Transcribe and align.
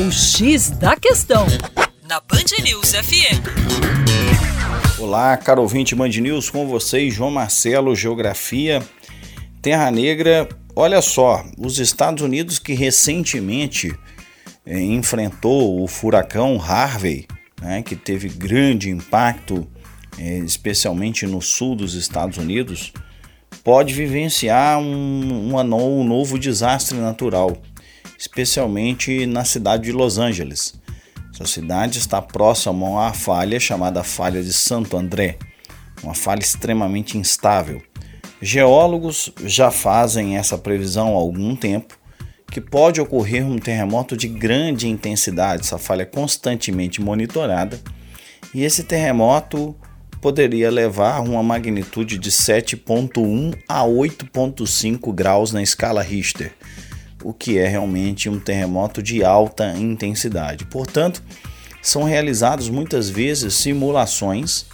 O 0.00 0.12
X 0.12 0.70
da 0.70 0.94
Questão, 0.94 1.44
na 2.08 2.20
Band 2.20 2.62
News 2.62 2.92
FM. 2.92 3.42
Olá, 5.00 5.36
caro 5.36 5.62
ouvinte 5.62 5.92
Band 5.92 6.10
News, 6.10 6.48
com 6.50 6.68
vocês, 6.68 7.12
João 7.12 7.32
Marcelo, 7.32 7.96
Geografia, 7.96 8.80
Terra 9.60 9.90
Negra. 9.90 10.48
Olha 10.76 11.02
só, 11.02 11.44
os 11.58 11.80
Estados 11.80 12.22
Unidos 12.22 12.60
que 12.60 12.74
recentemente 12.74 13.92
eh, 14.64 14.80
enfrentou 14.80 15.82
o 15.82 15.88
furacão 15.88 16.62
Harvey, 16.62 17.26
né, 17.60 17.82
que 17.82 17.96
teve 17.96 18.28
grande 18.28 18.90
impacto, 18.90 19.66
eh, 20.16 20.38
especialmente 20.38 21.26
no 21.26 21.42
sul 21.42 21.74
dos 21.74 21.94
Estados 21.94 22.38
Unidos, 22.38 22.92
pode 23.64 23.92
vivenciar 23.94 24.78
um, 24.78 25.52
um, 25.52 25.56
um 25.56 26.04
novo 26.04 26.38
desastre 26.38 26.96
natural 26.98 27.60
especialmente 28.16 29.26
na 29.26 29.44
cidade 29.44 29.84
de 29.84 29.92
Los 29.92 30.18
Angeles. 30.18 30.74
Essa 31.34 31.46
cidade 31.46 31.98
está 31.98 32.20
próxima 32.20 32.86
a 32.86 32.90
uma 32.90 33.12
falha 33.12 33.60
chamada 33.60 34.02
Falha 34.02 34.42
de 34.42 34.52
Santo 34.52 34.96
André, 34.96 35.38
uma 36.02 36.14
falha 36.14 36.40
extremamente 36.40 37.16
instável. 37.16 37.82
Geólogos 38.40 39.32
já 39.44 39.70
fazem 39.70 40.36
essa 40.36 40.56
previsão 40.56 41.08
há 41.08 41.18
algum 41.18 41.54
tempo 41.54 41.98
que 42.50 42.60
pode 42.60 43.00
ocorrer 43.00 43.46
um 43.46 43.58
terremoto 43.58 44.16
de 44.16 44.26
grande 44.26 44.88
intensidade. 44.88 45.62
Essa 45.62 45.78
falha 45.78 46.02
é 46.02 46.06
constantemente 46.06 47.00
monitorada 47.00 47.80
e 48.54 48.64
esse 48.64 48.84
terremoto 48.84 49.76
poderia 50.20 50.70
levar 50.70 51.20
uma 51.20 51.42
magnitude 51.42 52.18
de 52.18 52.30
7.1 52.30 53.56
a 53.68 53.82
8.5 53.84 55.14
graus 55.14 55.52
na 55.52 55.62
escala 55.62 56.02
Richter 56.02 56.52
o 57.22 57.32
que 57.32 57.58
é 57.58 57.66
realmente 57.66 58.28
um 58.28 58.38
terremoto 58.38 59.02
de 59.02 59.24
alta 59.24 59.76
intensidade. 59.76 60.64
Portanto, 60.66 61.22
são 61.82 62.04
realizados 62.04 62.68
muitas 62.68 63.08
vezes 63.08 63.54
simulações 63.54 64.66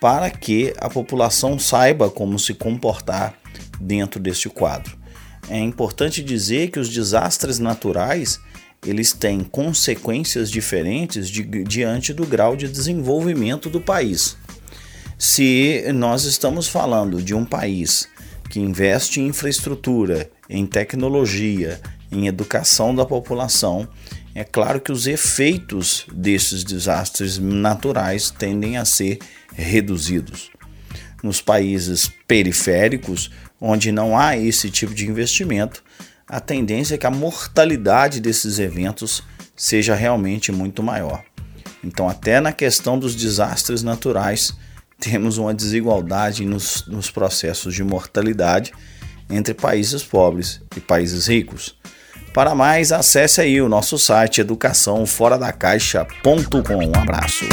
para 0.00 0.30
que 0.30 0.74
a 0.78 0.88
população 0.88 1.58
saiba 1.58 2.10
como 2.10 2.38
se 2.38 2.54
comportar 2.54 3.34
dentro 3.80 4.20
deste 4.20 4.48
quadro. 4.48 4.96
É 5.48 5.58
importante 5.58 6.22
dizer 6.22 6.70
que 6.70 6.78
os 6.78 6.88
desastres 6.88 7.58
naturais 7.58 8.40
eles 8.84 9.12
têm 9.12 9.42
consequências 9.42 10.50
diferentes 10.50 11.28
de, 11.28 11.42
diante 11.64 12.12
do 12.12 12.26
grau 12.26 12.56
de 12.56 12.68
desenvolvimento 12.68 13.68
do 13.70 13.80
país. 13.80 14.36
Se 15.18 15.84
nós 15.94 16.24
estamos 16.24 16.68
falando 16.68 17.22
de 17.22 17.34
um 17.34 17.44
país 17.44 18.08
que 18.48 18.60
investe 18.60 19.20
em 19.20 19.28
infraestrutura, 19.28 20.30
em 20.48 20.66
tecnologia, 20.66 21.80
em 22.10 22.26
educação 22.26 22.94
da 22.94 23.04
população, 23.04 23.88
é 24.34 24.44
claro 24.44 24.80
que 24.80 24.92
os 24.92 25.06
efeitos 25.06 26.06
desses 26.12 26.62
desastres 26.62 27.38
naturais 27.38 28.30
tendem 28.30 28.76
a 28.76 28.84
ser 28.84 29.18
reduzidos. 29.54 30.50
Nos 31.22 31.40
países 31.40 32.10
periféricos, 32.28 33.30
onde 33.60 33.90
não 33.90 34.16
há 34.16 34.36
esse 34.36 34.70
tipo 34.70 34.94
de 34.94 35.06
investimento, 35.06 35.82
a 36.28 36.40
tendência 36.40 36.96
é 36.96 36.98
que 36.98 37.06
a 37.06 37.10
mortalidade 37.10 38.20
desses 38.20 38.58
eventos 38.58 39.22
seja 39.56 39.94
realmente 39.94 40.52
muito 40.52 40.82
maior. 40.82 41.24
Então, 41.82 42.08
até 42.08 42.40
na 42.40 42.52
questão 42.52 42.98
dos 42.98 43.14
desastres 43.14 43.82
naturais, 43.82 44.54
temos 44.98 45.38
uma 45.38 45.54
desigualdade 45.54 46.44
nos, 46.44 46.86
nos 46.86 47.10
processos 47.10 47.74
de 47.74 47.82
mortalidade 47.84 48.72
entre 49.28 49.54
países 49.54 50.02
pobres 50.02 50.60
e 50.76 50.80
países 50.80 51.26
ricos. 51.26 51.76
Para 52.32 52.54
mais, 52.54 52.92
acesse 52.92 53.40
aí 53.40 53.60
o 53.60 53.68
nosso 53.68 53.98
site 53.98 54.40
educaçãoforadacaixa.com. 54.40 56.36
Um 56.86 57.00
abraço. 57.00 57.46